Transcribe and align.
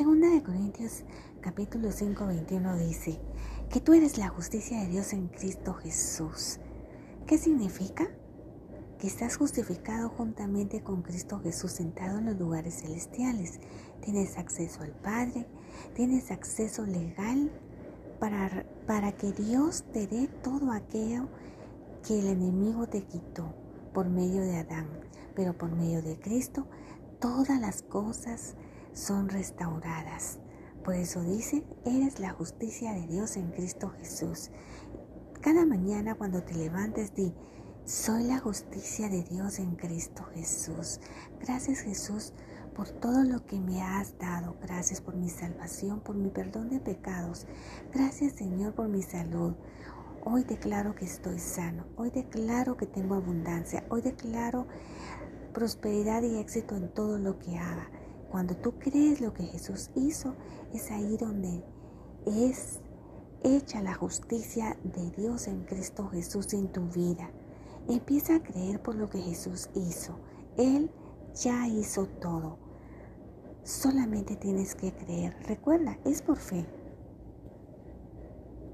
Segunda 0.00 0.30
de 0.30 0.42
Corintios 0.42 1.04
capítulo 1.42 1.92
5, 1.92 2.26
21 2.26 2.78
dice 2.78 3.20
que 3.68 3.82
tú 3.82 3.92
eres 3.92 4.16
la 4.16 4.30
justicia 4.30 4.80
de 4.80 4.86
Dios 4.86 5.12
en 5.12 5.28
Cristo 5.28 5.74
Jesús. 5.74 6.58
¿Qué 7.26 7.36
significa? 7.36 8.08
Que 8.98 9.08
estás 9.08 9.36
justificado 9.36 10.08
juntamente 10.08 10.82
con 10.82 11.02
Cristo 11.02 11.38
Jesús 11.40 11.72
sentado 11.72 12.18
en 12.18 12.24
los 12.24 12.38
lugares 12.38 12.80
celestiales. 12.80 13.60
Tienes 14.00 14.38
acceso 14.38 14.80
al 14.80 14.92
Padre, 14.92 15.46
tienes 15.94 16.30
acceso 16.30 16.86
legal 16.86 17.52
para, 18.18 18.64
para 18.86 19.12
que 19.12 19.32
Dios 19.32 19.84
te 19.92 20.06
dé 20.06 20.28
todo 20.42 20.72
aquello 20.72 21.28
que 22.08 22.20
el 22.20 22.28
enemigo 22.28 22.86
te 22.86 23.02
quitó 23.02 23.52
por 23.92 24.08
medio 24.08 24.40
de 24.40 24.56
Adán. 24.56 24.88
Pero 25.36 25.58
por 25.58 25.70
medio 25.70 26.00
de 26.00 26.18
Cristo, 26.18 26.66
todas 27.20 27.60
las 27.60 27.82
cosas 27.82 28.56
son 28.92 29.28
restauradas. 29.28 30.38
Por 30.84 30.94
eso 30.94 31.22
dice, 31.22 31.64
eres 31.84 32.20
la 32.20 32.30
justicia 32.30 32.92
de 32.92 33.06
Dios 33.06 33.36
en 33.36 33.50
Cristo 33.50 33.90
Jesús. 33.98 34.50
Cada 35.40 35.66
mañana 35.66 36.14
cuando 36.14 36.42
te 36.42 36.54
levantes, 36.54 37.14
di, 37.14 37.34
soy 37.84 38.24
la 38.24 38.38
justicia 38.38 39.08
de 39.08 39.22
Dios 39.22 39.58
en 39.58 39.74
Cristo 39.76 40.24
Jesús. 40.34 41.00
Gracias 41.40 41.80
Jesús 41.80 42.32
por 42.74 42.88
todo 42.88 43.24
lo 43.24 43.44
que 43.44 43.58
me 43.58 43.82
has 43.82 44.16
dado. 44.18 44.56
Gracias 44.62 45.00
por 45.00 45.16
mi 45.16 45.28
salvación, 45.28 46.00
por 46.00 46.14
mi 46.14 46.30
perdón 46.30 46.70
de 46.70 46.80
pecados. 46.80 47.46
Gracias 47.92 48.34
Señor 48.34 48.74
por 48.74 48.88
mi 48.88 49.02
salud. 49.02 49.54
Hoy 50.24 50.44
declaro 50.44 50.94
que 50.94 51.04
estoy 51.04 51.38
sano. 51.38 51.84
Hoy 51.96 52.10
declaro 52.10 52.76
que 52.76 52.86
tengo 52.86 53.14
abundancia. 53.14 53.84
Hoy 53.88 54.02
declaro 54.02 54.66
prosperidad 55.52 56.22
y 56.22 56.38
éxito 56.38 56.76
en 56.76 56.92
todo 56.92 57.18
lo 57.18 57.38
que 57.38 57.58
haga. 57.58 57.90
Cuando 58.30 58.56
tú 58.56 58.78
crees 58.78 59.20
lo 59.20 59.34
que 59.34 59.44
Jesús 59.44 59.90
hizo, 59.96 60.36
es 60.72 60.90
ahí 60.92 61.16
donde 61.16 61.64
es 62.26 62.78
hecha 63.42 63.82
la 63.82 63.94
justicia 63.94 64.76
de 64.84 65.10
Dios 65.10 65.48
en 65.48 65.64
Cristo 65.64 66.08
Jesús 66.10 66.52
en 66.54 66.68
tu 66.70 66.82
vida. 66.88 67.30
Empieza 67.88 68.36
a 68.36 68.42
creer 68.42 68.80
por 68.80 68.94
lo 68.94 69.10
que 69.10 69.20
Jesús 69.20 69.68
hizo. 69.74 70.16
Él 70.56 70.90
ya 71.34 71.66
hizo 71.66 72.06
todo. 72.06 72.58
Solamente 73.64 74.36
tienes 74.36 74.74
que 74.74 74.92
creer. 74.92 75.36
Recuerda, 75.46 75.98
es 76.04 76.22
por 76.22 76.38
fe. 76.38 76.66